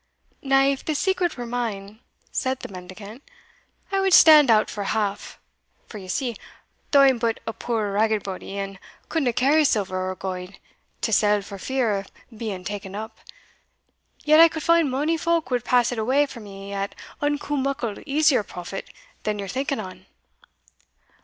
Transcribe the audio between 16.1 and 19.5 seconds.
for me at unco muckle easier profit than ye're